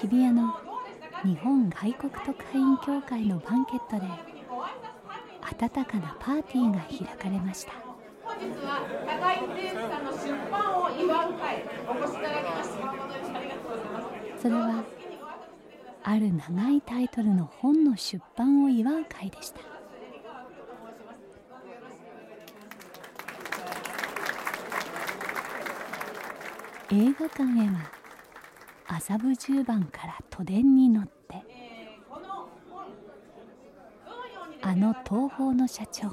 [0.00, 0.54] 日比谷の
[1.24, 4.06] 日本外国特派員協会のバンケットで
[5.42, 7.72] 温かなパーティーが開かれました。
[8.22, 14.42] 本日は高井誠さんの出版を祝う会お越しいただきまして誠にありがとうございます。
[14.42, 14.84] それは
[16.04, 19.58] ある長いタイトルの本の出版を祝う会でした。
[26.90, 27.97] 映画館へは
[28.88, 31.18] 麻布十番から都電に乗って。
[34.60, 36.10] あの東宝の社長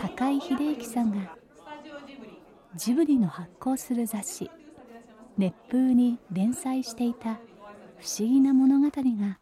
[0.00, 1.36] 高井秀之さんが
[2.74, 4.50] ジブリの発行する雑誌
[5.36, 7.34] 「熱風」に連載していた
[7.98, 9.38] 不思議な物語が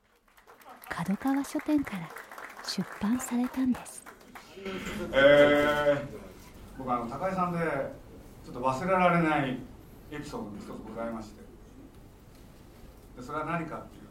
[0.88, 2.08] 角川書店から
[2.64, 4.04] 出版されたんです。
[5.12, 7.58] えー、僕あの高井さんで
[8.44, 9.58] ちょっと忘れられない
[10.10, 11.45] エピソードが一つございまして。
[13.16, 14.08] でそれは何かっていうと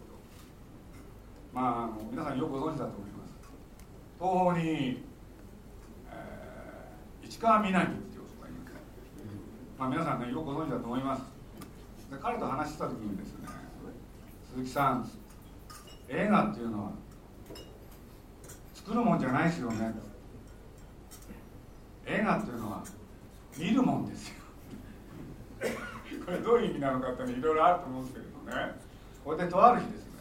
[1.54, 3.34] まああの皆さんよくご存知だと思います。
[4.20, 5.04] 東方に、
[6.10, 8.74] えー、市川みなみっていう男がいます
[9.78, 11.22] まあ皆さんねよくご存知だと思います。
[12.10, 13.48] で彼と話した時にですね
[14.54, 15.10] 鈴木さん
[16.10, 16.92] 映画っていうのは
[18.74, 19.94] 作るもんじゃないですよね。
[22.08, 22.84] 映画っていうのは
[23.58, 24.36] 見るもんですよ。
[26.26, 28.20] これどういう意味なのかっていろいろあると思うんですけ
[28.52, 28.85] どね。
[29.26, 30.12] これでとある日ですね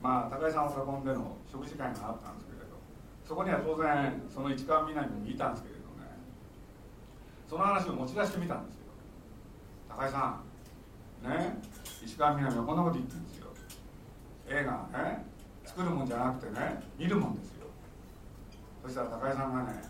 [0.00, 2.76] まあ高井さんを囲んでの食事会があったんですけれど
[3.28, 6.16] そこには当然その市川みなみもいたんですけれどね
[7.46, 8.80] その話を持ち出してみたんですよ。
[9.86, 10.40] 高井さ
[11.22, 11.58] んね
[12.02, 13.48] 石川みなみはこんなこと言ってるんですよ。
[14.48, 15.26] 映画ね
[15.66, 17.66] 作るもんじゃなくてね見るもんですよ。
[18.82, 19.82] そしたら高井さんがね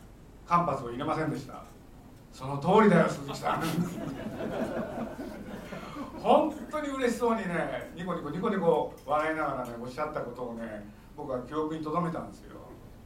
[0.47, 1.63] 間髪を入れませんでした。
[2.33, 3.63] その通りだよ鈴木さん。
[6.23, 12.57] 本当に嬉しそうにねニコニコニコニコ笑いながらねおっしゃったことをね僕は記憶に留めたんですよ。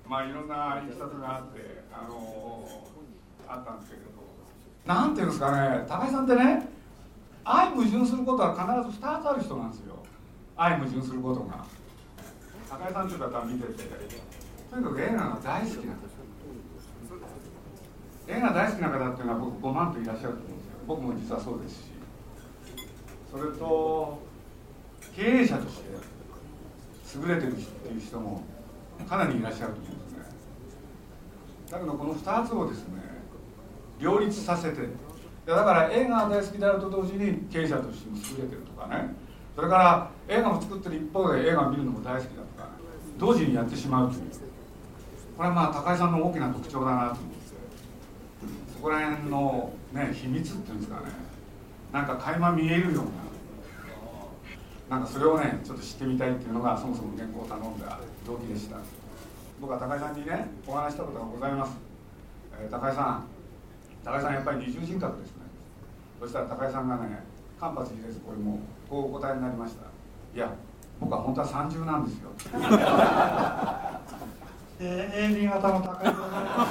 [0.06, 4.02] まあいろんないきさつがあってあのー、あったんですけど
[4.84, 6.68] なんていうんですかね高井さんってね
[7.44, 9.96] 愛矛盾することは必ず2つある人なんですよ。
[10.56, 11.64] 愛矛盾することが。
[12.68, 13.84] 高井さんという方は見てて
[14.70, 16.26] とにかく映画が大好きなんですよ
[18.28, 20.72] 映画大好きな方っていうのは僕5万といらっしゃると思うんですよ。
[20.86, 21.95] 僕も実はそうですし。
[23.36, 24.18] それと
[25.14, 25.84] 経営者として
[27.22, 28.42] 優れてるっていう人も
[29.06, 30.18] かなりいらっしゃると思うんですね。
[31.70, 32.94] だけどこの2つをですね
[34.00, 34.78] 両立させて
[35.44, 39.14] だから映画が大好きであると同時に経営者としても優れてるとかね。
[39.54, 42.68] それから映画を作ってる一方で映画を見るのも大好きだとか
[43.18, 44.22] 同時にやってしまうという。
[45.36, 47.36] これはまあ高井さんの大きな特徴だなと思って。
[48.74, 51.26] そこら辺の、ね、秘密っていうんですかね。
[51.92, 53.25] なんか垣間見えるような
[54.88, 58.76] なんかそれをねちょっと知ってみたいっていうのがそもそも原稿を頼んだ動機でした。
[59.60, 61.72] 僕は高井さんにねお話したことがございます、
[62.60, 63.24] えー、高井さん。
[64.04, 65.42] 高井さんやっぱり二重人格ですね。
[66.20, 67.24] そしたら高井さんがね
[67.60, 69.86] 間髪入れずこれもこうお答えになりました。
[70.34, 70.52] いや
[71.00, 72.30] 僕は本当は三重なんですよ。
[74.78, 76.66] えー、AB 型の高井でございま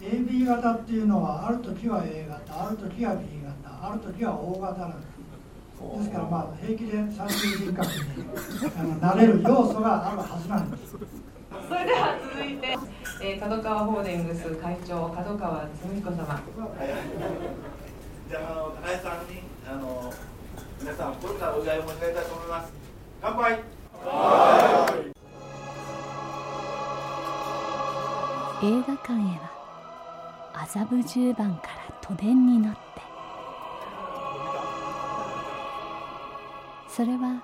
[0.00, 5.15] す AB 型っていうのはある時は A 型ある時は B 型ある時は O 型なんです。
[5.76, 7.94] ですからまあ平気で三重人格に
[8.76, 10.96] あのなれる要素があるはずなんです。
[11.68, 12.76] それでは続いて、
[13.22, 16.40] えー、角川ホールディングス会長角川澄彦様。
[18.28, 20.12] じゃああの高橋さんにあの
[20.80, 22.72] 皆さん心からお祝い申し上げたいと思います。
[23.22, 23.60] 乾杯。
[28.62, 29.50] 映画館へは
[30.54, 32.85] 麻布十番から都電に乗って
[36.96, 37.42] それは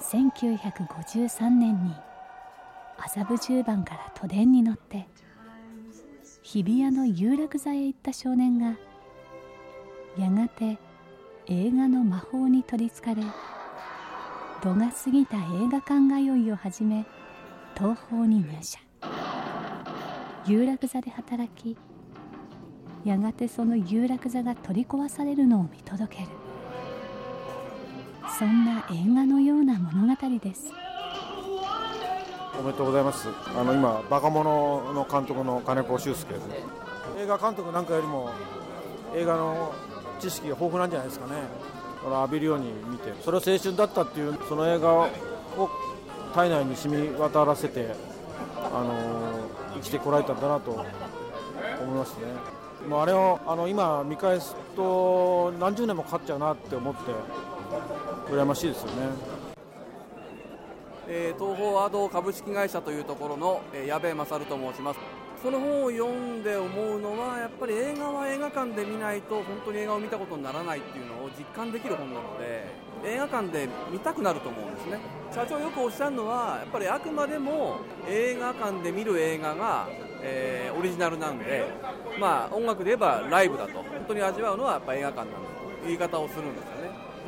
[0.00, 1.92] 1953年に
[2.96, 5.08] 麻布十番から都電に乗って
[6.44, 8.76] 日比谷の有楽座へ行った少年が
[10.16, 10.78] やがて
[11.48, 13.22] 映画の魔法に取りつかれ
[14.62, 17.04] 度が過ぎた映画館通いを始め
[17.76, 18.78] 東宝に入社。
[20.46, 21.76] 有楽座で働き
[23.04, 26.45] やがてその有楽座が取り壊されるのを見届ける。
[28.38, 30.70] そんな映画のような物語です。
[32.60, 33.28] おめでとうございます。
[33.56, 34.44] あの今バカ者
[34.92, 36.40] の監督の金子修介で。
[36.40, 36.46] す
[37.18, 38.30] 映画監督なんかよりも
[39.14, 39.72] 映画の
[40.20, 41.32] 知識が豊富なんじゃないですかね。
[42.04, 43.14] これ浴びるように見て。
[43.22, 45.08] それは青春だったっていうその映画を
[46.34, 47.94] 体内に染み渡らせて
[48.56, 52.26] あの生きてこられたんだなと思いますね。
[52.86, 57.55] もうあれをあの今見返すと何十年もかかっちゃうなって思って。
[58.28, 59.36] 羨ましいですよね。
[61.08, 65.00] えー、東宝アド株式会社というところの、えー、矢部勝と申します。
[65.42, 72.66] この本を読んで思うのはやっぱり映画は映画館で見ないと本当に映画を見たことにならないっていうのを実感できる本なので
[73.04, 74.98] 映画館で見たくなると思うんですね。
[75.32, 77.76] 社長よくおっしゃるのはやっぱりあくまでも
[78.08, 79.88] 映画館で見る映画が、
[80.22, 81.68] えー、オリジナルなんで、
[82.18, 85.36] まあ、音楽で言えばライブだと本当に味わうのはやっぱ映画館なんだ
[85.84, 86.75] という言い方をするんです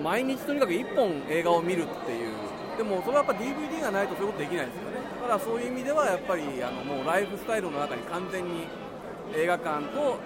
[0.02, 2.32] 毎日とにかく1本映画を見るっていう。
[2.76, 5.02] でもそれはやっぱ DVD がないとそういうことできないですよね。
[5.20, 8.68] だからそういう意味ではやっぱりあのもうライフスタイルの中に完全に
[9.34, 10.18] 映画館と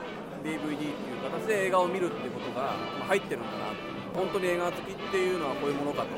[0.44, 2.76] DVD っていう形で映画を見るっていうことが
[3.08, 3.72] 入ってるんだな
[4.14, 6.08] 本当に映画好きっていうのはこういうものかと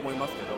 [0.00, 0.54] 思いますけど、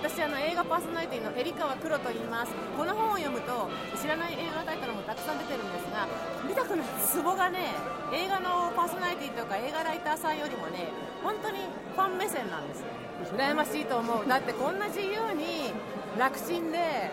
[0.00, 2.52] 私あの映画パーソナリティのエリカワクロと言います。
[2.76, 3.68] この本を読むと
[4.00, 6.06] 知らない映画タイトルもたくさん出てるんですが
[6.46, 7.74] 見たくなるツボがね
[8.14, 10.86] 映画のパーソナリティとか映画ライターさんよりもね
[11.22, 11.66] 本当に
[11.96, 12.84] ファン目線なんです
[13.34, 14.28] 羨ましいと思う。
[14.28, 15.74] だってこんな自由に
[16.16, 17.10] 楽ちんで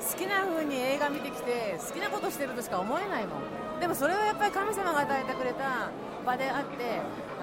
[0.00, 3.78] 好きな風に映画見てきて好きなことしてるとしか思えないもん。
[3.78, 5.90] でもそれはやっぱり神様が与えてくれた
[6.24, 7.02] 場であって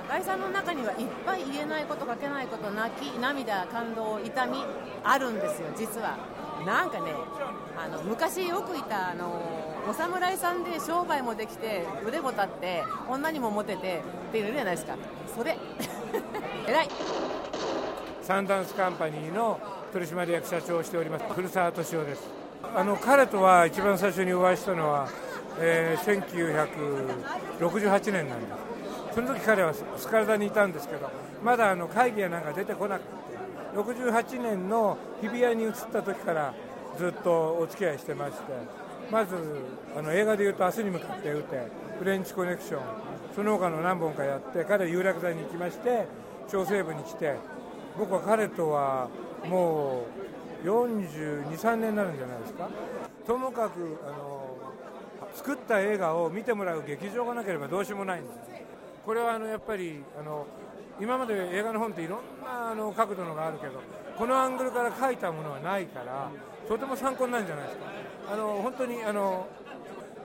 [0.09, 4.57] 中井さんの中にはいっぱい言えないこと書けないこと泣き涙感動痛み
[5.03, 6.17] あるんですよ実は。
[6.65, 7.13] なんかね
[7.77, 9.39] あの昔よくいたあの
[9.87, 14.95] お侍さんで商売もできて腕も立って女にもモテてっていうじゃないですか。
[15.37, 15.55] それ。
[16.67, 16.89] 偉い。
[18.23, 19.59] サンダンスカンパニーの
[19.93, 22.27] 取締役社長をしております古澤敏夫です。
[22.75, 25.07] あの彼とは一番最初にお会いしたのは、
[25.59, 26.23] えー、
[27.59, 28.68] 1968年なんです。
[29.13, 31.09] その時彼はスカルダにいたんですけど
[31.43, 33.09] まだあの会議やなんか出てこなくて
[33.75, 36.53] 68年の日比谷に移った時から
[36.97, 38.37] ずっとお付き合いしてまして
[39.11, 39.35] まず
[39.97, 41.67] あの映画でいうと明日に向かって打て
[41.99, 42.81] フレンチコネクション
[43.35, 46.05] その他の何本かやって彼は有楽座に行きまして
[46.49, 47.35] 調整部に来て
[47.97, 49.09] 僕は彼とは
[49.47, 50.05] も
[50.63, 52.69] う423年になるんじゃないですか。
[53.25, 54.57] ともかくあの
[55.33, 58.68] 作った映画を見てもらう劇場がなければどうしようもないんです。
[59.09, 60.45] これはあのやっぱりあの
[61.01, 63.81] 今まで映画の本っていろんなあの角度のがあるけど
[64.15, 66.29] このアングルから書いたものはないから
[66.67, 67.85] とても参考になるんじゃないですか。
[68.31, 69.47] あの本当にあの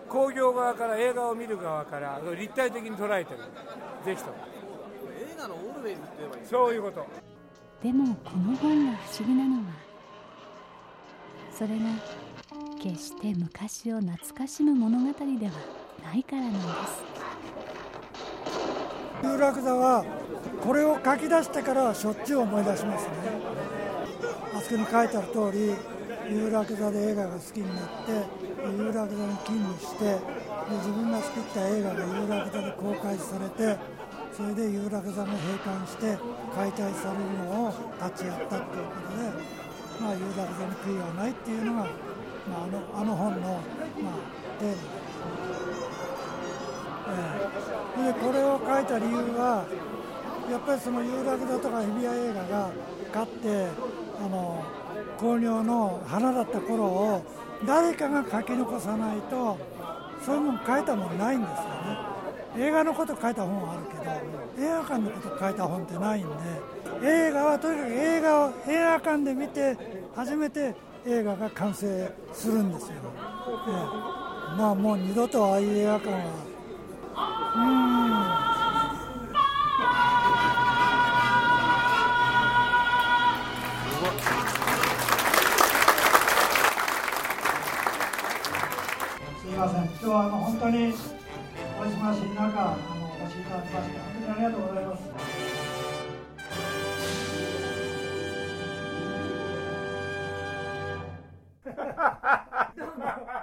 [0.06, 3.40] 興行側から映画を見る側から立体的に捉えてる。
[4.04, 4.30] ぜひと
[5.18, 7.06] 映画のオールウェイズって言えばいいそういうこと。
[7.82, 9.62] でもこの本が不思議なのは
[11.50, 11.74] それが
[12.78, 15.52] 決して昔を懐かしむ物語では
[16.04, 17.23] ないからなんです
[19.24, 20.04] 有楽座は
[20.62, 23.10] これを書き出してからしょっちゅう思い出しますね
[24.54, 25.72] あそこに書いてある通り
[26.28, 30.20] 有楽座で映画が好きになって有楽座に勤務してで
[30.76, 33.76] 自分が作った映画が有楽座で公開されて
[34.36, 36.18] それで有楽座が閉館して
[36.54, 37.72] 解体されるのを
[38.04, 39.24] 立ち会ったということで、
[40.00, 41.88] まあ、有楽座に悔いはないっていうのが、ま
[42.60, 43.60] あ、あのあの本の、まあ、
[44.60, 45.03] テーマです。
[47.14, 49.66] でこれを書いた理由は
[50.50, 52.70] やっぱりその有楽座とか日比谷映画が
[53.14, 53.68] 勝って
[54.24, 54.64] あの
[55.18, 57.24] 興行の花だった頃を
[57.66, 59.58] 誰かが書き残さないと
[60.24, 62.14] そういうもん書いたもんないんですよね。
[62.56, 66.28] 映画のこと書いた本はあるけど映画館のこと書いた本ってないんで
[67.02, 69.76] 映画はとにかく映画を映画館で見て
[70.14, 73.00] 初めて映画が完成するんですよ、ね、
[74.56, 76.53] まあもう二度とああいう映画館は
[77.14, 77.22] 今
[90.02, 90.92] 日はあの本当に
[91.78, 92.82] お忙しい中あの
[93.22, 95.00] お越しいただきまして本当にありがとうございます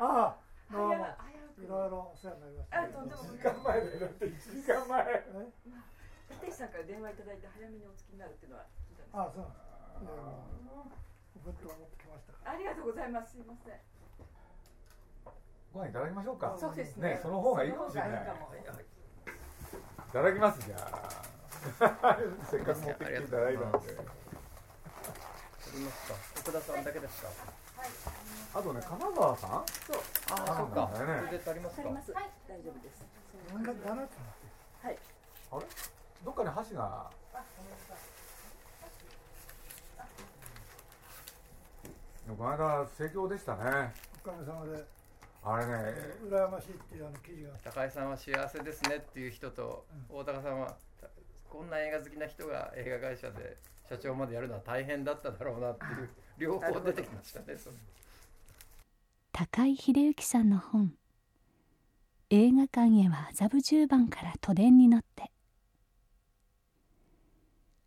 [0.04, 0.36] ああ
[0.72, 0.96] どうも
[1.62, 2.82] いろいろお世話になりました。
[2.82, 3.22] あ、とんでも。
[3.22, 4.00] 時間前だよ。
[4.02, 5.24] だって一時間前。
[6.42, 9.16] 立石さんから電話いただいて早めにお付きになるっていうのは聞いたんです。
[9.16, 9.30] あ、
[10.02, 13.32] っと思ってきましたありがとうございます。
[13.34, 13.74] すいません。
[15.74, 16.56] ご飯いただきましょうか。
[16.60, 17.10] そうですね。
[17.10, 18.12] ね、その方がいいかもしれない。
[18.12, 18.16] い
[20.14, 21.22] ただきますじゃあ。
[22.50, 24.22] せっかく持ってきていただいたので。
[25.78, 26.16] りますか。
[26.42, 27.28] 奥田さんだけですか。
[27.28, 27.90] はい。
[28.54, 29.52] あとね、金沢さん？
[29.52, 29.98] そう。
[30.32, 30.92] ああ、そっか。
[30.94, 31.90] それで足りますか。
[31.90, 32.04] はい、
[32.48, 33.06] 大丈夫です。
[34.84, 34.98] はい。
[35.52, 35.66] あれ？
[36.26, 37.10] どっかに箸が。
[42.28, 43.94] この間盛況でしたね。
[44.24, 44.84] おかげさまで。
[45.44, 45.72] あれね。
[46.30, 47.50] 羨ましいっていうあの記事が。
[47.64, 50.78] 高井さんは幸せですねっていう人と、大高さんは
[51.52, 53.58] こんな映画好きな人が映画会社で
[53.90, 57.58] 社長までやるのは大変だっただろうなっていう両方出てきましたね
[59.34, 60.94] 高井秀幸さんの本
[62.32, 65.30] 「映画館へは麻布十番から都電に乗って」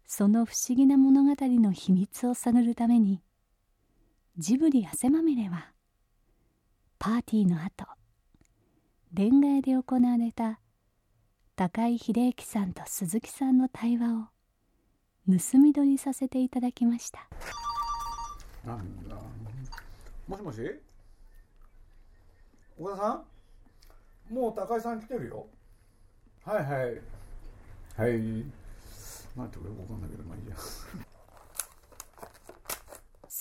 [0.06, 3.22] その不思議な物語の秘密を探るために
[4.36, 5.68] ジブリ汗まみれは
[6.98, 7.86] パーティーの後
[9.12, 10.58] レンガ屋で行われた
[11.54, 14.24] 高井秀幸さんと鈴木さんの対話を
[15.28, 17.28] 盗み撮りさせていただきました。
[18.66, 19.14] なんだ。
[20.26, 20.58] もしもし？
[22.76, 23.22] 岡田さ
[24.30, 24.34] ん？
[24.34, 25.46] もう高井さん来てるよ。
[26.44, 27.00] はいはい。
[27.96, 28.18] はい。
[28.18, 28.44] 何
[29.36, 30.56] 言ってくれ分かんないけどまあいいや。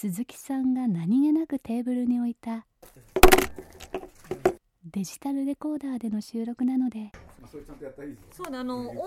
[0.03, 2.65] 鈴木さんが何気なくテーブルに置いた
[4.83, 7.09] デジタルレコーダーでの収録なので。
[7.49, 8.97] それちゃんとやったらいいぞそうねあの音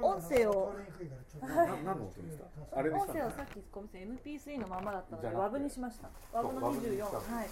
[0.00, 0.74] 音声を。
[1.42, 1.92] 何の
[2.98, 6.08] 音声をさっきごめんなさい MP3 のままだったのでワブにしました。
[6.32, 7.46] ワブのワブに24したはい。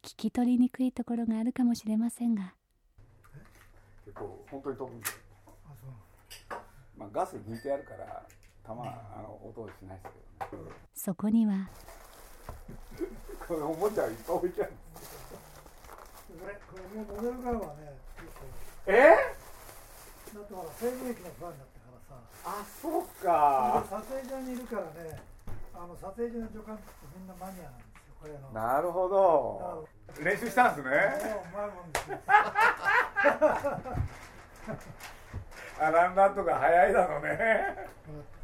[0.00, 2.54] 聞き取りにくいところがあるかもしれませんが。
[4.04, 5.06] 結構本当に飛ぶんで。
[6.96, 8.22] まあガス抜いてあるから
[8.66, 8.84] たま
[9.16, 10.70] あの音しないですけどね。
[10.94, 11.68] そこには
[13.46, 14.72] これおもちゃいっぱい置いてある
[16.40, 17.92] これこれもうモデルガンはね
[18.86, 18.92] え？
[20.34, 22.16] だってほら西部劇のファンだったからさ。
[22.44, 23.84] あそうか。
[23.90, 25.20] 撮影所にいるからね
[25.74, 28.50] あの撮影所の助監督ってみんなマニアなんですよこれの。
[28.50, 29.86] なるほど。
[30.22, 30.94] 練習したんですね。
[31.34, 32.18] もううまいもんですよ。
[35.80, 37.76] あランダンとか早いだろうね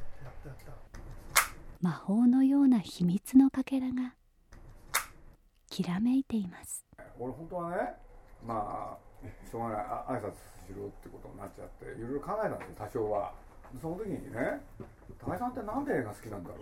[1.80, 4.14] 魔法のような秘密のかけらが
[5.68, 6.85] きらめいています。
[7.18, 7.76] 俺本当はね
[8.47, 9.78] まあしょうがない。
[9.80, 10.32] あ挨拶
[10.66, 13.32] しろってことになっちゃっていろいろ考えたんですよ多少は。
[13.80, 14.61] その時にね
[15.18, 16.59] 高井さんってなんで映画好きなんだろう？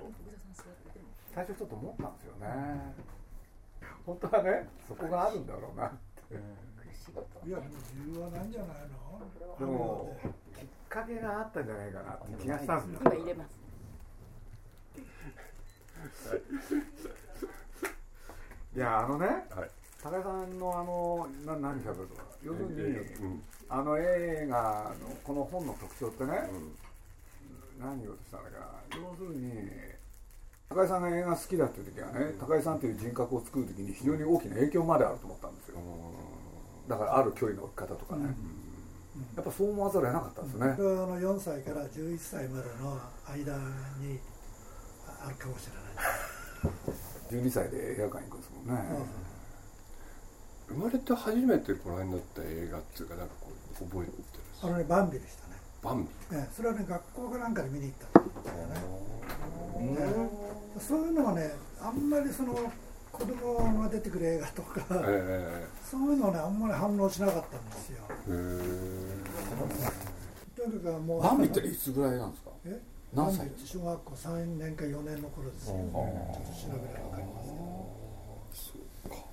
[1.35, 2.47] 最初ちょっと思ったんですよね。
[4.05, 5.91] 本当はねそこがあるんだろうなっ
[6.29, 6.35] て。
[7.47, 9.57] いや理由はないんじゃないの？
[9.59, 10.17] でも
[10.55, 13.11] きっかけがあったんじゃないかなって気がしたんですよ。
[13.13, 13.68] 今入れます
[18.77, 19.27] いやあのね、
[20.03, 26.49] 高井さんのあのな何しゃべるとか要するに、あの映画のこの本の特徴ってね、
[27.81, 28.59] 何言おうとしたんだか
[28.91, 29.53] な要するに
[30.69, 35.79] 高井さんが映画好きだっていう時はね、高井さんという人格を作る時に非常に大きな影響まであると思ったんですよ、
[36.87, 38.27] だからある距離の置き方とかね、
[39.35, 43.57] やっぱそう思わざるを得なかったんですね、あの4歳から11歳までの間
[43.99, 44.21] に
[45.29, 45.73] あるかもしれ
[47.37, 47.45] ない。
[47.45, 48.83] 12歳で映画館行くんですもんね、
[50.69, 54.19] 生まれて初めてご覧になった映画っていうかなんかこう覚えてる
[54.63, 55.55] あのねバンビでしたね。
[55.83, 56.37] バンビ？
[56.37, 58.21] ええそれはね学校かなんかで見に行った。
[58.21, 58.75] んだよね、
[59.81, 60.09] え
[60.77, 62.55] えそういうのはねあんまりその
[63.13, 67.99] 子供が出てくる映画とか、えそういうのねあんまり反応しなかったんですよ。
[68.29, 68.33] え
[70.59, 72.51] へとにかくもうバンビっていつぐらいなんですか？
[72.67, 72.81] え？
[73.15, 73.39] 何歳？
[73.39, 77.69] バンビ小学校3年か4年の頃ですよ、ちょっと調べれば分かりますけど。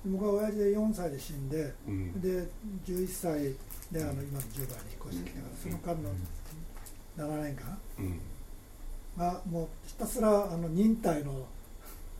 [0.06, 2.20] 僕は親父で4歳で死んで、うん。
[2.20, 2.46] で
[2.86, 3.54] 11歳
[3.92, 6.10] であの今の10番に引っ越してきたからその間の
[7.38, 8.20] 7年間うん。
[9.18, 11.46] がもうひたすらあの忍耐の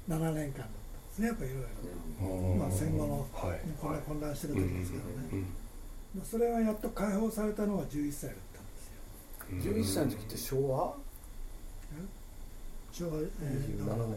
[0.09, 0.69] 7年間だったんで
[1.15, 1.29] すね。
[1.29, 3.61] やっぱりいろいろ、まあ、戦後の、はい。
[3.81, 5.41] こんな混乱してる時ですけどね、うん。
[6.17, 9.73] まあそれがやっと解放されたのが11歳だったんですよ。
[9.75, 11.06] 11歳の時って昭和？
[12.97, 14.17] 昭和、えー、27年。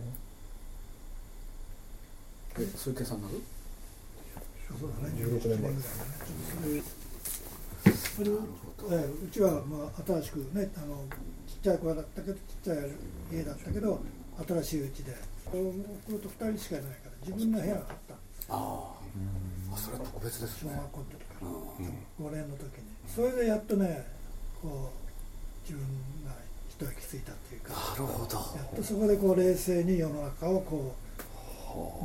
[2.60, 3.42] えそういう計算になる？
[4.80, 5.16] そうだね。
[5.18, 5.58] 16年前。
[5.58, 6.84] ぐらいだね
[8.16, 8.36] それで
[8.92, 11.06] ええうちはまあ新しくねあの
[11.48, 12.78] ちっちゃい子だったけどちっちゃい
[13.32, 14.02] 家だったけど
[14.48, 15.16] 新しいうちで。
[15.52, 18.14] 僕と2人しかいないから自分の部屋があった。
[18.50, 18.94] あ
[19.74, 20.72] あそれは特別ですね。
[20.76, 22.30] 小学校の時から。
[22.30, 22.84] 5年の時に。
[23.08, 24.06] それでやっとね
[24.62, 25.82] こう自分
[26.26, 26.32] が
[26.80, 28.38] 一息ついたっていうかなるほど。
[28.56, 30.96] やっとそこでこう冷静に世の中をこ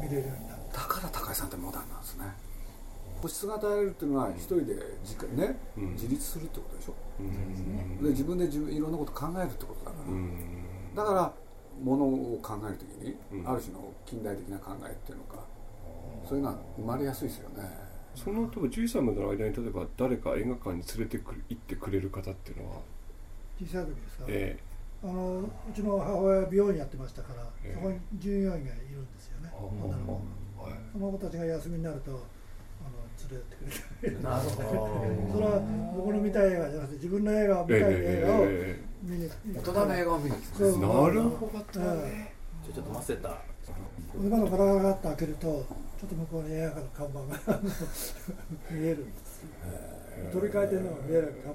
[0.01, 0.81] う見れるようになった。
[0.81, 2.25] だから高井さんってモダンなんですね。
[3.23, 6.95] 個室が与えられるっていうのは一人で自ね、自立するってことでしょ、
[8.03, 9.97] で自分で自分いろんなこと考えるってことだか
[10.97, 11.33] ら、だから
[11.83, 13.17] ものを考えるときに、
[13.47, 15.37] ある種の近代的な考えっていうのか
[16.29, 17.63] そういうのは生まれやすいですよね。
[18.15, 22.77] その多分11歳までの間に例えば誰か映画館に連れてくる行ってくれる方っていうのは
[23.61, 24.59] 小さい時ですか、え
[25.05, 27.75] あのうちの母親は美容院やってましたから、ええ。
[27.75, 30.13] そこに従業員がいるんですよね、女の子。
[30.65, 35.29] はその子たちが休みになるとあの連れてってくれるなるほど。
[35.33, 35.61] それは
[35.95, 40.71] 僕の見たい映画じゃなくて自分の映画を見たい映画をえ見に大人の映画を見に来たそう。
[40.73, 41.81] なるほど。
[41.81, 42.33] ね
[42.65, 43.39] ちょちょっと待ってた。
[44.17, 47.61] 今のガラガラって開けるとちょっと向こうに映画の看板が
[48.71, 49.45] 見えるんです。
[50.33, 51.53] 取り替えてるのが見える看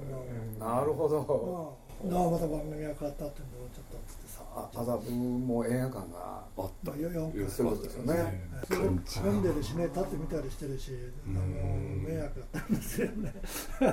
[0.58, 0.74] 板が。
[0.76, 1.76] なるほど。
[1.76, 3.28] ああまた番組が変わったっていう
[3.74, 4.40] ちょっとつってさ。
[4.56, 8.48] あ麻布も映画館があったよよそうですよね。
[8.66, 10.92] それで読んでるしね立ってみたりしてるし
[11.26, 13.32] あの迷惑だったんですよね。
[13.80, 13.92] いや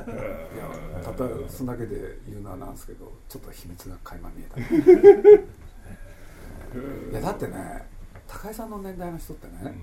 [1.04, 4.58] たとえそんだけで言うのはなんですけどちょっと秘密が垣間見えた。
[7.12, 7.86] いやだってね
[8.28, 9.74] 高井さんの年代の人ってね、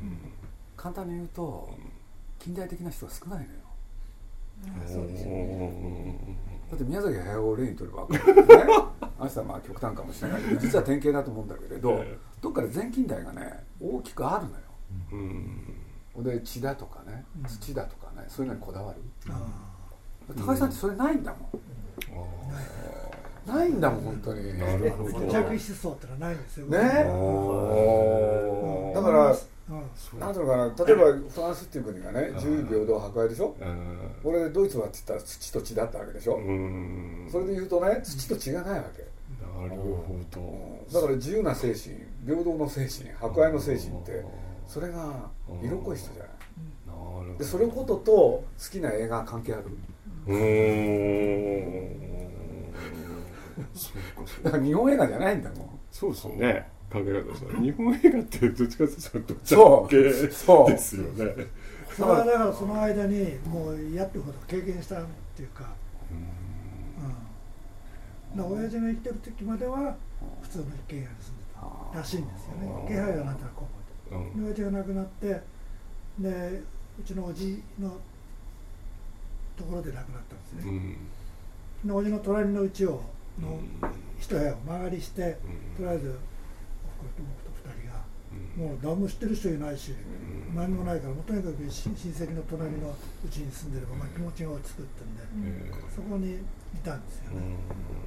[0.77, 1.71] 簡単に言うと
[2.39, 3.51] 近代的な人が少ないのよ。
[4.87, 6.19] そうですよね
[6.71, 8.75] だって宮崎駿を例にとれば分かるんだよね。
[9.01, 12.05] あの人はまあ極端かもしれないけど実は典型だと思うんだけれど、
[12.41, 14.59] どっかで全近代がね大きくあるの
[16.25, 19.01] よ、で血だとかね土だとかねそういうのにこだわる、
[20.37, 21.49] 高井さんってそれないんだも
[23.53, 24.59] ん、ないんだもん本当に。
[24.59, 25.13] なるほど。
[25.29, 26.67] 着思想ってのはないんですよ。
[26.67, 26.79] ね。
[26.79, 26.83] う
[28.91, 28.95] ん。
[28.95, 29.37] だから、うん
[30.19, 33.57] なんうのかな例えばフランスっていう国がね自由平等博愛でしょ、
[34.23, 36.35] これでドイツはって言ったら土と血だったわけでしょ、
[37.31, 39.03] それで言うとね土と血がないわけ。
[39.03, 40.41] なるほど。
[40.93, 41.97] だから自由な精神
[42.27, 44.25] 平等の精神博愛の精神って
[44.67, 45.31] それが
[45.63, 46.29] 色濃い人じゃな
[47.35, 47.39] い？
[47.39, 49.65] でそれことと好きな映画関係ある？
[50.27, 52.05] うーん。
[54.65, 55.81] 日本映画じゃないんだもん。
[55.91, 61.47] そうですよね考え方したら日本映画ってどっちかというとどっちですよね。
[61.97, 65.05] それはだからその間にもう嫌ってほど経験したっ
[65.37, 65.73] ていうか。
[68.33, 68.39] うん。
[68.39, 69.97] だから親父が生きてる時までは
[70.43, 71.45] 普通の一軒家に住んで
[71.93, 72.85] たらしいんですよね。
[72.87, 73.67] 気配はなんとなく覚
[74.11, 74.21] えてる。
[74.37, 75.43] で親父が亡くなって
[76.21, 76.63] で
[77.01, 77.99] うちのおじの
[79.57, 80.97] ところで亡くなったんですね、
[81.85, 83.03] でおじの隣の家を
[83.41, 83.59] の
[84.21, 85.37] 一部屋を間借りして、
[85.77, 86.17] とりあえず
[87.17, 88.03] 僕と二人が、
[88.57, 89.93] もう何も知ってる人いないし、
[90.55, 95.23] 何もないからもうとにかく親親戚の隣のうちに住んでれば、まあ、気持ちが落ち着くってんで、
[95.95, 96.39] そこにい
[96.83, 97.57] たんですよね、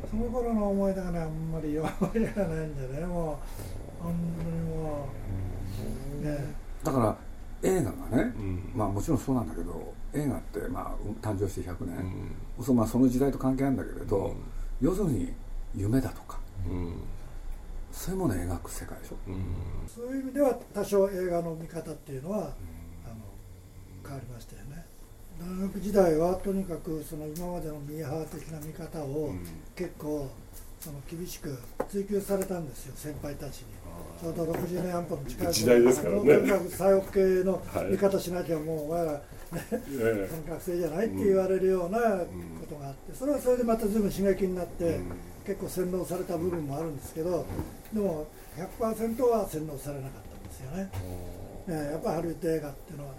[0.10, 3.06] その頃の思い出がねあんまり思い出がないんでね。
[3.06, 3.40] も
[4.00, 5.08] う本当にも
[6.22, 6.26] う。
[6.26, 6.56] ね。
[6.84, 7.18] だから
[7.64, 8.34] 映画がね、
[8.76, 14.36] まあもちろんそうなんだけど映画ってまあ誕生して100年、そうまあその時代と関係あるんだけれど、
[14.80, 15.34] 要するに
[15.76, 16.40] 夢だとか、
[17.98, 19.18] そういうものを描く世界でしょ、
[19.88, 22.54] そういう意味では多少映画の見方っていうのは、あの
[24.04, 24.86] 変わりましたよね。
[25.40, 29.32] 大学時代はとにかくその今までのミーハー的な見方を
[29.76, 30.30] 結構
[30.80, 31.58] その厳しく
[31.90, 33.66] 追求されたんですよ先輩たちに。
[34.22, 36.36] ちょうど60年安保の近い時代ですからね。
[36.38, 39.22] とにかく左翼系の見方しなきゃもうお前ら、
[40.50, 45.00] 学生じゃないって言われるようなことがあってそれはそれでまた随分刺激になって、
[45.46, 47.46] 結構洗脳された部分もあるんですけど
[47.94, 50.92] でも100%は洗脳されなかったんですよね。
[51.68, 53.14] ねやっぱりハリウッド映画っていうのは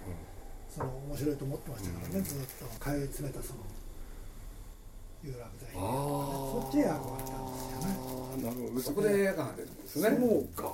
[0.69, 3.61] その面白いと思ってましたからね、ずっと通い詰めたその
[5.25, 8.45] 有楽剤そっちへ憧れたんですよね。
[8.45, 8.81] なるほど。
[8.81, 10.09] そこで映画が出るんですね。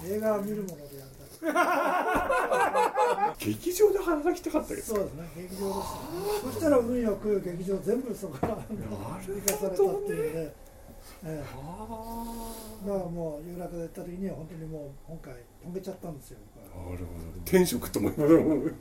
[0.05, 0.94] 映画を見るもので
[3.39, 5.95] 劇場で働きたかったですそうですね劇場です
[6.45, 10.55] そしたら運よく劇場全部そこから生かされたっていうね、
[11.25, 15.35] ええ、だからもう有楽で行った時には本当にもう今回
[15.67, 17.05] 止めちゃったんですよなるほど
[17.45, 18.75] 転職と思いますもう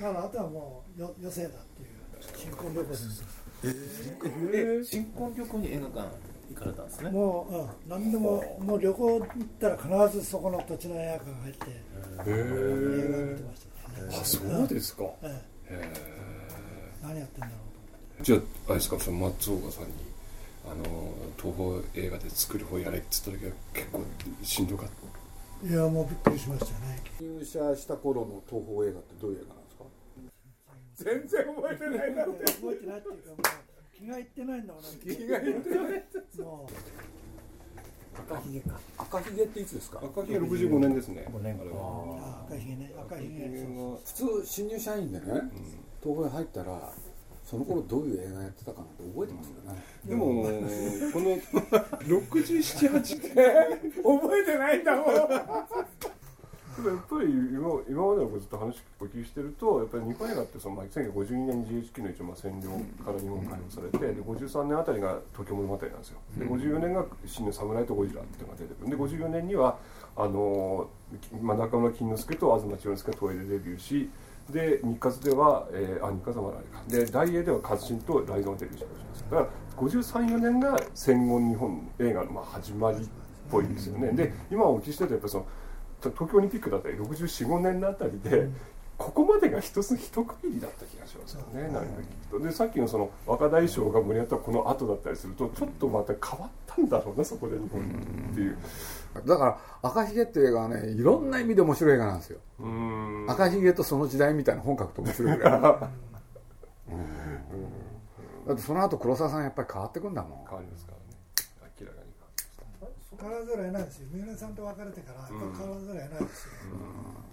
[0.00, 1.90] だからあとはもうよ余生だっていう。
[2.36, 3.24] 新婚旅行です。
[3.62, 7.10] え新婚旅行に映画館行かれたんですね。
[7.10, 7.68] もう、うん、
[8.02, 9.28] 何でももう旅行行っ
[9.60, 9.76] たら
[10.08, 11.74] 必ずそこの土地の映画館入って映
[12.18, 14.08] 画見てましたね。
[14.20, 15.04] あそうですか。
[15.22, 15.92] ええ
[17.02, 17.52] 何やってんだろ
[18.20, 19.92] うじゃああれですかその松岡さんに
[20.66, 20.84] あの
[21.40, 24.04] 東宝映画で作る方やれって言った時は結構
[24.42, 24.88] しんどかっ
[25.62, 25.68] た。
[25.68, 27.00] いやもうびっくりしましたね。
[27.20, 29.84] 入社した頃の東宝映画ってどういう映画なんですか？
[30.96, 32.44] 全然覚えてないなって。
[32.52, 33.40] 覚えてないっていうかもう
[34.00, 35.68] 気がいってないんだもん気がいって。
[35.70, 36.04] ない。
[36.38, 36.72] もう。
[38.32, 38.80] 赤ひげか。
[38.98, 40.00] 赤ひげっていつですか？
[40.02, 41.26] 赤ひげ65年ですね。
[41.30, 41.58] 5年。
[41.60, 42.44] あれは。
[42.48, 42.92] 赤ひげね。
[42.98, 43.46] 赤ひげ。
[43.46, 45.24] 普通新入社員でね、
[46.02, 46.92] 東宝に入ったら
[47.44, 50.26] その頃どういう映画やってたかなって覚えてますよね、でも
[51.12, 51.36] この
[52.06, 53.10] 678
[54.02, 55.04] 覚えてないんだもん
[56.76, 62.70] でもやっぱり今今までのずっと話お聞きしてるとやっぱり日本映画ってその、まあ、1952年に GHQ の一応まあ占領
[63.04, 66.18] から日本解放されて、で53年あたりが東京物語なんですよ。
[66.38, 69.78] で54年が「真の侍とゴジラ」っていうのが出てくるで54年には
[70.16, 70.88] あの、
[71.42, 74.10] まあ、中村金之助と東千代之助が東映でデビューし
[74.50, 77.04] で日活では、えー、あ日活はまだあれか。
[77.04, 79.36] で大映では活心とライドがデビューしました。
[79.36, 83.00] だから534年が戦後日本映画のまあ始まりっ
[83.50, 84.12] ぽいですよね。
[84.12, 85.46] で今お聞きしてるとやっぱりその
[86.08, 88.48] 東京オリンピックだったり645年のあたりで、
[89.00, 91.86] ここまでが一つ一区切りだった気がしますよね、何か聞
[92.30, 92.44] くと。
[92.44, 98.58] でさっきのその若大将が盛り上がったこの後だったりするとちょっとまた変わったんだろうなそこで日本っていう。
[99.26, 102.38] だから赤ひげっていう映画はねいろんな意味で面白い映画なんですよ。
[103.26, 105.60] 赤ひげとその時代みたいな本格と面白いぐらい。
[108.46, 110.38] だってその後黒沢さんやっぱり変わってくんだもん。
[110.46, 110.86] 変わります
[113.20, 114.08] 変わらざるを得ないですよ。
[114.12, 116.50] 三浦さんと別れてからやっぱ変わらざるを得ないですよ、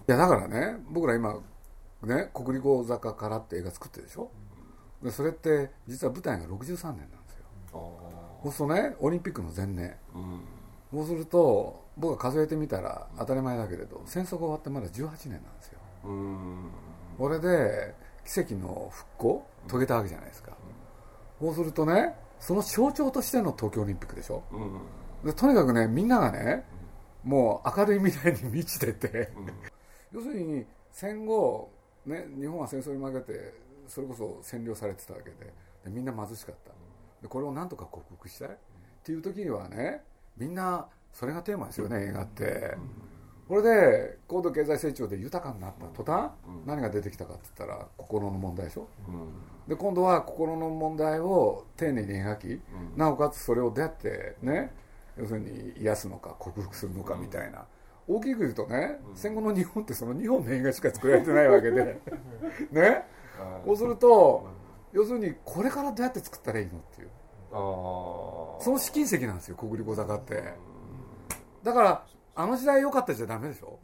[0.07, 1.39] いやだからね僕ら今
[2.03, 4.29] ね国立講坂からって映画作ってるでしょ？
[5.03, 6.97] でそれって実は舞台が63年なんで
[7.29, 7.45] すよ。
[8.43, 9.95] そうするとねオリンピックの前年、
[10.91, 15.79] そうすると僕が数えてみたら当たり前だけれど戦争が終わってまだ18年なんですよ。
[17.17, 17.95] これで
[18.25, 20.51] 奇跡の復興遂げたわけじゃないですか、
[21.39, 24.57] そうするとねその象徴としての東京オリンピックでしょ、で
[25.35, 26.63] とにかくねみんながね
[27.23, 29.31] もう明るい未来に満ちてて、
[30.11, 31.71] 要するに戦後、
[32.05, 33.53] ね、日本は戦争に負けて
[33.87, 35.35] それこそ占領されてたわけで。
[35.83, 36.71] でみんな貧しかった。
[37.21, 38.49] でこれをなんとか克服したい？
[38.49, 38.51] っ
[39.03, 40.03] ていう時にはね
[40.37, 42.75] みんなそれがテーマですよね映画って。
[43.47, 46.31] これで高度経済成長で豊かになった途端、
[46.65, 48.89] 何が出てきたかって言ったら心の問題でしょ、
[49.69, 52.61] で今度は心の問題を丁寧に描き、
[52.97, 54.73] なおかつそれをどうやってね
[55.17, 57.65] 要するに癒すのか克服するのかみたいな、
[58.07, 61.99] 大きく言うとね、戦後の日本ってその2本の映画しか作られてないわけで。
[62.71, 63.03] ね？
[63.65, 64.47] そうすると
[64.93, 67.09] 要するにこれからどうやって作ったらいいのっていう。
[67.51, 70.53] その試金石なんですよ国立小坂って。
[71.63, 73.79] だからあの時代良かったじゃダメでしょ、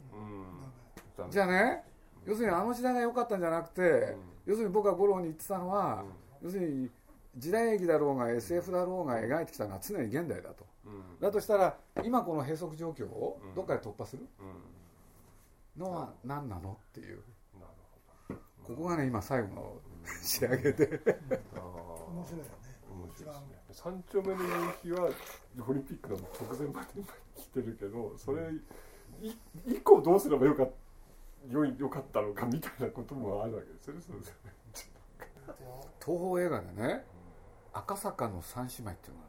[1.30, 1.82] じゃあね
[2.24, 4.16] 要するにあの時代が良かったんじゃなくて、
[4.46, 6.04] 要するに僕が五郎に言ってたのは、
[6.42, 6.88] 要するに
[7.36, 10.64] 時代劇だろうが SF だろうが描いてきたのは常に現代だと、
[11.20, 14.26] だとしたら今この閉塞状況をどっかで突破する？
[15.76, 17.20] のは何なのっていう、
[18.62, 19.76] ここがね今最後の
[20.22, 20.86] 仕上げで。
[20.86, 22.50] 面白いよね。
[22.92, 23.60] 面白いですね。
[23.72, 24.34] 三丁目の
[24.84, 25.10] 夕日は
[25.68, 27.02] オリンピックの直前まで
[27.36, 28.42] 来てるけどそれ
[29.20, 29.34] い
[29.66, 30.62] 以降どうすればよか
[31.50, 34.00] よいよかったのかみたいなこともあるわけですよね。
[34.06, 34.52] そうですよね。
[36.04, 37.04] 東宝映画でね
[37.72, 39.26] 赤坂の三姉妹っていうのが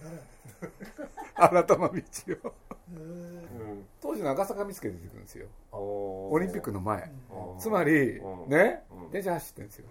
[1.36, 2.52] 新玉道夫
[4.00, 5.46] 当時の赤坂見附出てくるんですよ。
[5.72, 7.10] オリンピックの前。
[7.58, 9.86] つまりね電車走ってるんですよ。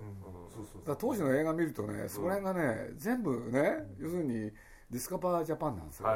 [0.85, 4.51] だ当時の映画見るとねそこら辺がね全部ね要するに
[4.89, 6.07] ディスカバージャパンなんですよ。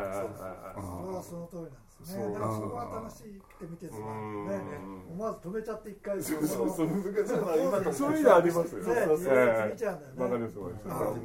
[0.75, 3.92] それはその通りなんですねだからそこは楽しくて見てね
[5.12, 6.22] 思わず止めちゃって一回。
[6.22, 6.88] そうそうそう
[7.94, 10.56] そういうのありますよねそうそう見ちゃうんだよねわかります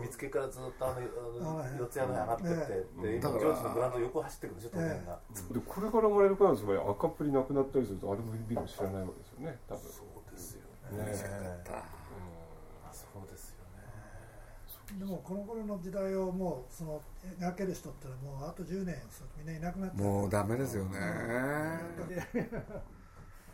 [0.03, 2.57] 見つけからずっとあの四谷の上がってって
[3.03, 5.21] で今ジョージのグラウンド横走ってくるでしょ当然が
[5.53, 10.61] でこれからもらえるからつまり赤プリなくなったりするとあれもビル知らないわけですよね多分そうですよ
[10.93, 11.98] ね
[14.97, 17.03] でもこの頃の時代をもうその
[17.39, 18.97] 描ける人ってもうあと10年
[19.37, 20.99] みんないなくなってもうダメですよね。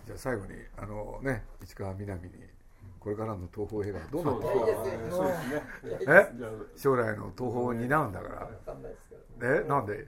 [0.06, 2.34] じゃあ最後にあのね市川みなみに
[3.00, 4.66] これからの東宝映画どうなっていく
[6.06, 6.14] か。
[6.16, 6.30] え？
[6.76, 8.48] 将来の東宝を担うんだから。
[9.42, 9.64] え？
[9.68, 10.06] なんで？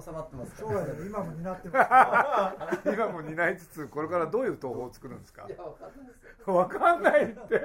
[0.00, 0.56] 収まってます。
[0.58, 2.84] 将来でも今も担ってます。
[2.92, 5.46] 今も担いつつこれからどういう東宝を作るんですか？
[5.48, 6.56] いやわかんないですよ。
[6.56, 7.32] わかんないって。
[7.32, 7.62] どうどう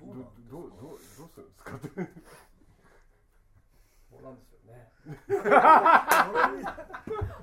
[0.00, 0.14] どう
[0.50, 1.76] どどうどうするんですか？
[1.76, 1.94] ってど
[4.18, 4.92] うなんでしょ うね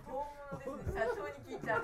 [0.06, 0.26] 本
[0.66, 1.82] 物です社長に聞いちゃう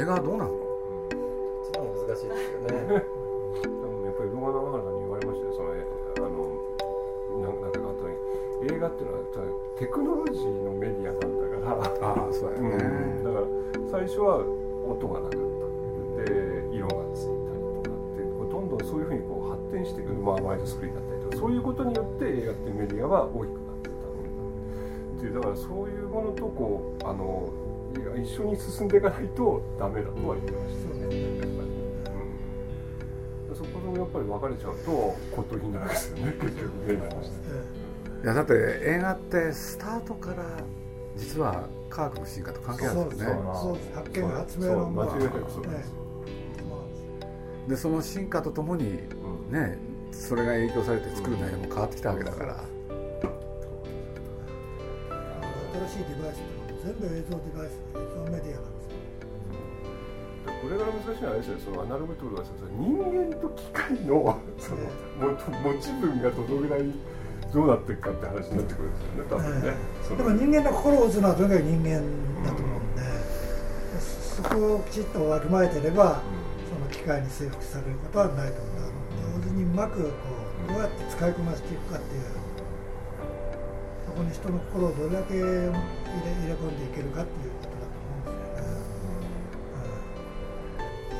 [0.00, 0.50] 映画はどうなの？
[1.68, 2.72] 一番難しいですよね。
[2.88, 5.76] でもやっぱり動画長原さんに言われましたよその
[6.24, 6.56] あの
[7.44, 9.28] ななんかあと映画っていうのは
[9.76, 12.08] テクノロジーのメディアなんだから。
[12.08, 12.80] ああそうやね、う
[13.20, 13.44] ん、だから
[13.90, 14.40] 最初は
[14.88, 15.40] 音がなかっ
[16.24, 25.34] たで色がついたりとかってどんどんそういうふうにこう発展していくまあワイドスクリーンだったりとかそういうことによって映画っていうメディアは大きくなってたっていう。
[25.34, 27.52] だからそういうものとこうあの
[28.14, 31.20] いや一緒に進んでいかないとダメだとは言ってましたよね。
[31.20, 31.50] やっぱり、
[33.48, 34.90] うん、そこもやっぱり別れちゃうと
[35.36, 36.32] 骨董品なわけですよね。
[36.40, 37.36] 結局現代として
[38.22, 40.44] いやだって映画ってスタートから
[41.16, 43.40] 実は科学の進化と関係あるんですよね。
[43.54, 45.94] そうです発見発明論間違いなくそうなんです
[47.68, 48.98] でその進化とともに
[49.50, 49.78] ね
[50.12, 52.64] それが影響されて作る内容も変わってきたわけだから、
[55.88, 59.00] 新しいデバイス全部映像デバイス映像メディアなんですよ
[60.60, 64.80] これから難しいのはあれですよそのアナログってことは人間と機械のその
[65.28, 65.36] も
[65.74, 66.84] 持ち分がどのぐらい
[67.52, 69.74] どうなっていくかって話になってくるんですよね多分ね、
[70.16, 72.00] でも人間の心を打つのはとにかく人間
[72.44, 76.22] だと思うんで、うん、そこをきちっとわきまえてれば、
[76.70, 78.90] その機械に征服されることはないと思う
[79.42, 80.08] 同時にうまくこ
[80.68, 82.22] うどうやって使いこなしていくかっていう
[84.06, 85.34] そこに人の心をどれだけ
[86.18, 88.74] 入れ込んでいけるかっていうことだと思うんですよね。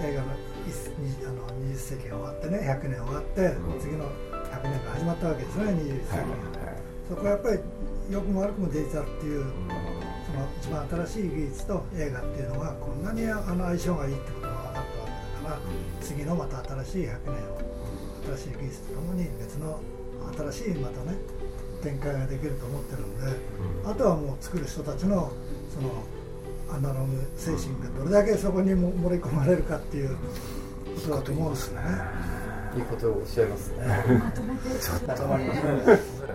[0.01, 4.05] うん、映画のあの20世紀が終わってね100年終わって、次の
[4.51, 7.59] 100年が始まったわけですよね21世紀、はいはい、そこはやっぱり
[8.11, 9.45] 良くも悪くもデジタルっていう、
[10.27, 15.61] その一番新しい技術と映画っていうのがこんなにあの相性がいいってことが分かったわけだから、
[16.01, 17.61] 次のまた新しい100年を
[18.37, 19.81] 新しい技術とともに別の
[20.53, 21.17] 新しいまたね
[21.83, 23.25] 展開ができると思ってるんで、
[23.85, 25.33] あとはもう作る人たちの
[25.75, 25.91] その
[26.71, 30.17] アナログ精神がどれだけそこにも盛り込まれるかっていうこ
[31.05, 31.81] とだと思うんですね。
[32.77, 33.79] いいことをおっしゃいますね。
[34.81, 35.61] ちょっとまります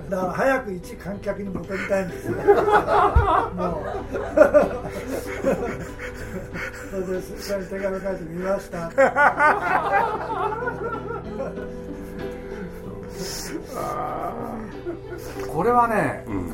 [0.09, 2.33] だから早く一観客に戻りたいんですよ。
[2.33, 2.43] もう。
[6.91, 8.91] それでそれに手紙書いてみました。
[15.47, 16.53] これはね、うん、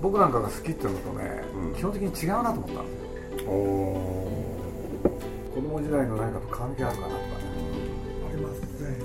[0.00, 2.92] 僕なんかが好きっていうのとね、うん、基本的に違うなと思ったんで
[3.38, 3.50] すよ。
[5.54, 7.24] 子供時代の何かと関係あるかなとかね。
[8.28, 8.98] ありますね。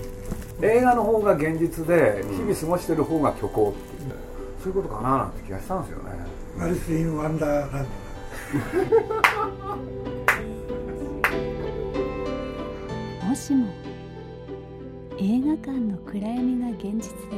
[0.61, 4.11] 映画の方が現実で日々過ごしてる方が虚構っていう、
[4.61, 6.11] そういうことかななんて気がしたんですよね。
[6.59, 7.89] アリス・イン・ワンダーランド。
[13.25, 13.65] もしも
[15.23, 17.37] 映画館の暗闇が現実で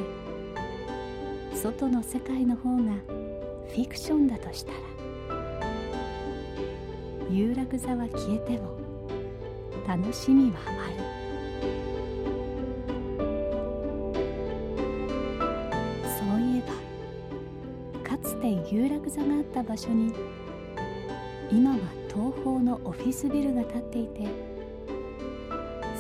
[1.54, 2.94] 外の世界の方が
[3.68, 4.78] フィクションだとしたら
[7.30, 8.78] 有楽座は消えても
[9.86, 10.96] 楽しみはある。
[16.08, 16.64] そういえ
[18.02, 20.14] ばかつて有楽座があった場所に
[21.52, 24.53] 今は東宝のオフィスビルが建っていて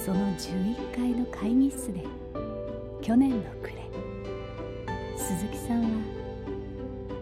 [0.04, 2.04] その11階の会議室で
[3.02, 3.90] 去年の暮れ
[5.16, 5.88] 鈴木さんは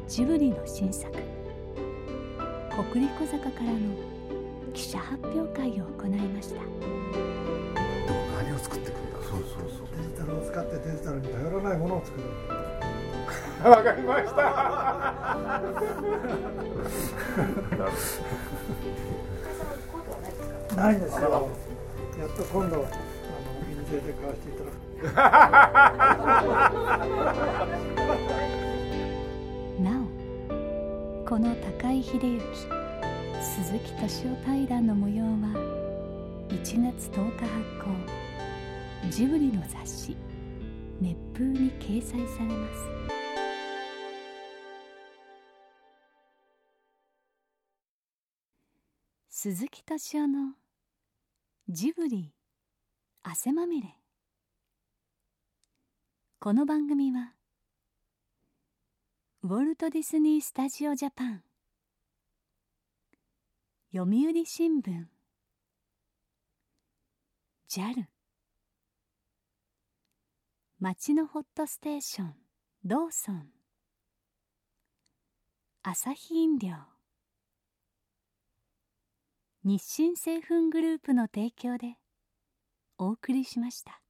[0.08, 1.13] ジブリの新作
[2.91, 3.78] 「国立小坂」からの
[4.74, 6.62] 記者発表会を行いました。
[8.44, 9.20] 何を作っていくんだ。
[9.30, 9.88] そうそうそう。
[9.96, 13.70] デジタルを使ってデジタルに頼らないものを作る。
[13.70, 14.41] わかりました。
[20.82, 21.71] ないですよ
[22.43, 22.86] と今度あの
[23.69, 24.75] 印税で買わせていただく
[29.82, 30.04] なお
[31.27, 32.45] この高井秀幸
[33.41, 35.30] 鈴木敏夫対談の模様は
[36.49, 38.32] 1月10日発行。
[39.10, 40.15] ジブリの雑誌
[41.01, 42.86] 「熱風」に掲載されます
[49.30, 50.61] 鈴木敏夫の
[51.69, 52.34] ジブリ
[53.24, 53.95] 汗まみれ。
[56.39, 57.34] この番組は
[59.43, 61.43] ウォルト・ディズニー・スタジオ・ジャパン
[63.93, 65.06] 読売新聞
[67.69, 68.06] JAL
[70.80, 72.34] 町のホットステーション
[72.84, 73.47] ローソン
[75.84, 76.90] アサヒ飲料。
[79.63, 81.97] 日清製粉グループの提供で
[82.97, 84.02] お送りしました。